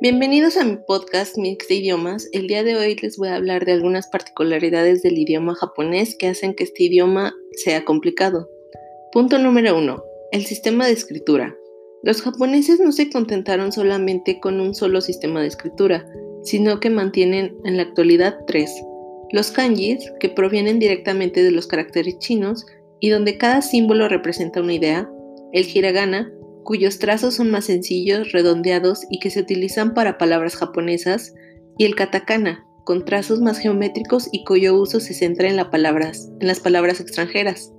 [0.00, 2.28] Bienvenidos a mi podcast Mix de Idiomas.
[2.30, 6.28] El día de hoy les voy a hablar de algunas particularidades del idioma japonés que
[6.28, 7.34] hacen que este idioma
[7.64, 8.48] sea complicado.
[9.10, 10.04] Punto número 1.
[10.30, 11.56] El sistema de escritura.
[12.04, 16.06] Los japoneses no se contentaron solamente con un solo sistema de escritura,
[16.44, 18.70] sino que mantienen en la actualidad tres.
[19.32, 22.64] Los kanjis, que provienen directamente de los caracteres chinos
[23.00, 25.10] y donde cada símbolo representa una idea,
[25.52, 26.32] el hiragana,
[26.64, 31.34] cuyos trazos son más sencillos, redondeados y que se utilizan para palabras japonesas,
[31.78, 36.60] y el katakana, con trazos más geométricos y cuyo uso se centra en, palabras, las
[36.60, 37.72] palabras extranjeras.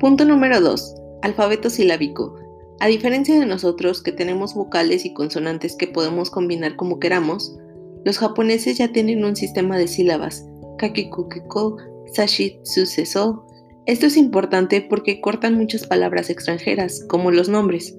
[0.00, 0.94] Punto número 2.
[1.22, 2.34] Alfabeto silábico.
[2.80, 7.56] A diferencia de nosotros que tenemos vocales y consonantes que podemos combinar como queramos,
[8.04, 10.46] los japoneses ya tienen un sistema de sílabas,
[10.78, 11.76] kakikukiko,
[12.12, 13.44] sashitsuseso,
[13.88, 17.96] esto es importante porque cortan muchas palabras extranjeras, como los nombres.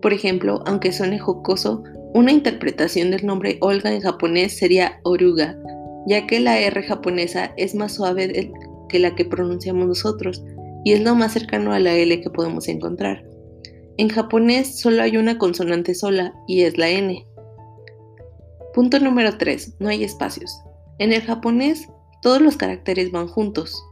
[0.00, 1.82] Por ejemplo, aunque suene jocoso,
[2.14, 5.58] una interpretación del nombre Olga en japonés sería oruga,
[6.06, 8.52] ya que la R japonesa es más suave
[8.88, 10.40] que la que pronunciamos nosotros
[10.84, 13.26] y es lo más cercano a la L que podemos encontrar.
[13.96, 17.26] En japonés solo hay una consonante sola y es la N.
[18.72, 19.78] Punto número 3.
[19.80, 20.56] No hay espacios.
[21.00, 21.88] En el japonés
[22.22, 23.84] todos los caracteres van juntos.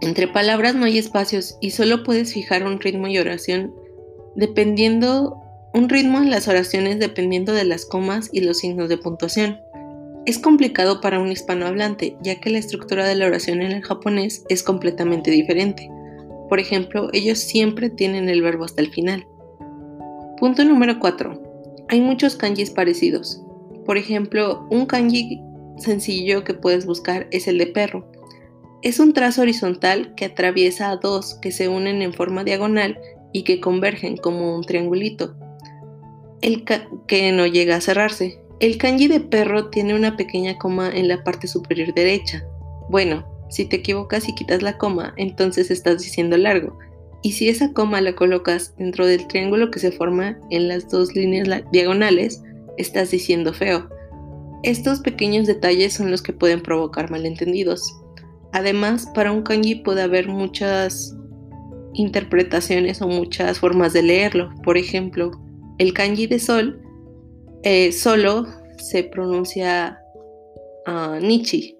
[0.00, 3.74] Entre palabras no hay espacios y solo puedes fijar un ritmo y oración
[4.36, 5.40] dependiendo
[5.74, 9.58] un ritmo en las oraciones dependiendo de las comas y los signos de puntuación.
[10.24, 14.44] Es complicado para un hispanohablante, ya que la estructura de la oración en el japonés
[14.48, 15.90] es completamente diferente.
[16.48, 19.26] Por ejemplo, ellos siempre tienen el verbo hasta el final.
[20.38, 21.42] Punto número 4.
[21.88, 23.42] Hay muchos kanjis parecidos.
[23.84, 25.42] Por ejemplo, un kanji
[25.76, 28.10] sencillo que puedes buscar es el de perro,
[28.84, 33.00] es un trazo horizontal que atraviesa a dos que se unen en forma diagonal
[33.32, 35.34] y que convergen como un triangulito,
[36.42, 36.64] el
[37.06, 38.38] que no llega a cerrarse.
[38.60, 42.44] El kanji de perro tiene una pequeña coma en la parte superior derecha.
[42.90, 46.78] Bueno, si te equivocas y quitas la coma, entonces estás diciendo largo.
[47.22, 51.14] Y si esa coma la colocas dentro del triángulo que se forma en las dos
[51.14, 52.42] líneas diagonales,
[52.76, 53.88] estás diciendo feo.
[54.62, 58.03] Estos pequeños detalles son los que pueden provocar malentendidos.
[58.54, 61.12] Además, para un kanji puede haber muchas
[61.92, 64.48] interpretaciones o muchas formas de leerlo.
[64.62, 65.32] Por ejemplo,
[65.78, 66.80] el kanji de sol
[67.64, 68.46] eh, solo
[68.78, 69.98] se pronuncia
[70.86, 71.76] uh, nichi,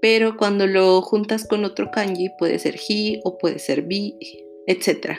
[0.00, 4.16] pero cuando lo juntas con otro kanji puede ser hi o puede ser bi,
[4.68, 5.18] etc.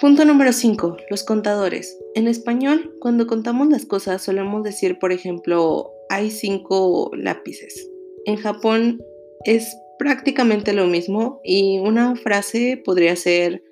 [0.00, 0.96] Punto número 5.
[1.10, 1.96] Los contadores.
[2.16, 7.89] En español, cuando contamos las cosas solemos decir, por ejemplo, hay cinco lápices.
[8.26, 9.02] En Japón
[9.44, 13.62] es prácticamente lo mismo y una frase podría ser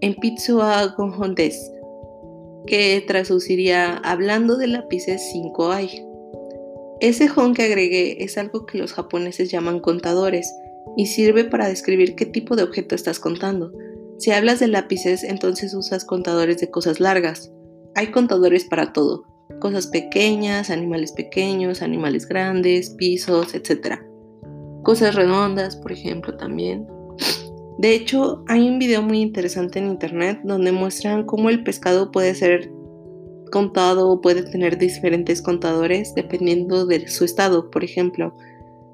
[0.00, 1.34] en pizza gonjon
[2.66, 6.04] que traduciría hablando de lápices 5 hay.
[7.00, 10.50] Ese hon que agregué es algo que los japoneses llaman contadores
[10.96, 13.72] y sirve para describir qué tipo de objeto estás contando.
[14.18, 17.52] Si hablas de lápices, entonces usas contadores de cosas largas.
[17.94, 19.26] Hay contadores para todo,
[19.64, 23.98] cosas pequeñas, animales pequeños, animales grandes, pisos, etc.
[24.82, 26.86] Cosas redondas, por ejemplo, también.
[27.78, 32.34] De hecho, hay un video muy interesante en internet donde muestran cómo el pescado puede
[32.34, 32.70] ser
[33.50, 37.70] contado o puede tener diferentes contadores dependiendo de su estado.
[37.70, 38.36] Por ejemplo,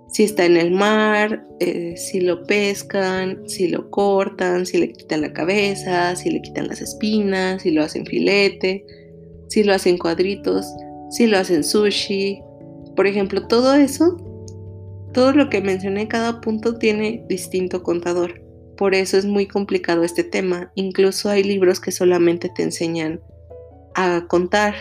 [0.06, 5.22] si está en el mar, eh, si lo pescan, si lo cortan, si le quitan
[5.22, 8.84] la cabeza, si le quitan las espinas, si lo hacen filete,
[9.50, 10.66] si lo hacen cuadritos,
[11.10, 12.42] si lo hacen sushi.
[12.96, 14.16] Por ejemplo, todo eso,
[15.12, 18.40] todo lo que mencioné, cada punto tiene distinto contador.
[18.76, 20.72] Por eso es muy complicado este tema.
[20.76, 23.20] Incluso hay libros que solamente te enseñan
[23.94, 24.74] a contar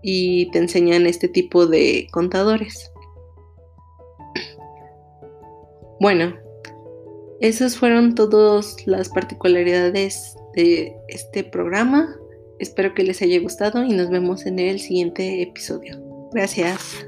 [0.00, 2.90] y te enseñan este tipo de contadores.
[6.00, 6.34] Bueno,
[7.40, 12.16] esas fueron todas las particularidades de este programa.
[12.62, 16.00] Espero que les haya gustado y nos vemos en el siguiente episodio.
[16.32, 17.04] Gracias.